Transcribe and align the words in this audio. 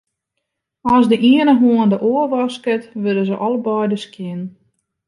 As 0.95 1.05
de 1.11 1.17
iene 1.31 1.53
hân 1.61 1.89
de 1.91 1.97
oar 2.11 2.29
wasket, 2.33 2.83
wurde 3.01 3.23
se 3.29 3.35
allebeide 3.45 3.97
skjin. 4.03 4.41